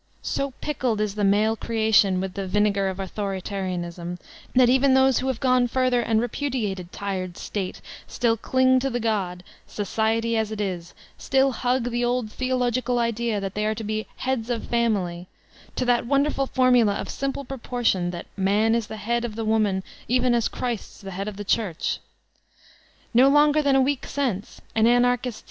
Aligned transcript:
So 0.23 0.49
pickled 0.61 0.99
is 0.99 1.13
the 1.13 1.23
male 1.23 1.55
creation 1.55 2.19
with 2.19 2.33
the 2.33 2.47
vinegar 2.47 2.87
of 2.89 2.97
Authoritarianism, 2.97 4.17
that 4.55 4.67
even 4.67 4.95
those 4.95 5.19
who 5.19 5.27
have 5.27 5.39
gone 5.39 5.67
further 5.67 6.01
and 6.01 6.19
repudiated 6.19 6.91
the 6.91 7.29
State 7.35 7.81
still 8.07 8.35
cling 8.35 8.79
to 8.79 8.89
the 8.89 8.99
god, 8.99 9.43
Society 9.67 10.35
as 10.35 10.51
it 10.51 10.57
b, 10.57 10.81
still 11.19 11.51
hug 11.51 11.91
the 11.91 12.03
old 12.03 12.29
theofegical 12.29 12.97
idea 12.97 13.39
that 13.39 13.53
they 13.53 13.63
are 13.63 13.75
to 13.75 13.83
be 13.83 14.07
"heads 14.15 14.49
of 14.49 14.63
the 14.63 14.69
family" 14.69 15.27
•—to 15.73 15.85
that 15.85 16.07
wonderful 16.07 16.47
formula 16.47 16.95
"of 16.95 17.07
simple 17.07 17.45
proportion'' 17.45 18.09
that 18.09 18.25
"Man 18.35 18.73
is 18.73 18.87
the 18.87 18.97
head 18.97 19.23
of 19.23 19.35
the 19.35 19.45
Woman 19.45 19.83
even 20.07 20.33
as 20.33 20.47
Christ 20.47 20.95
is 20.95 21.01
the 21.01 21.11
head 21.11 21.27
of 21.27 21.37
the 21.37 21.43
Church." 21.45 21.99
No 23.13 23.29
longer 23.29 23.61
than 23.61 23.75
a 23.75 23.81
week 23.81 24.07
since 24.07 24.61
an 24.73 24.87
Anarchist 24.87 25.39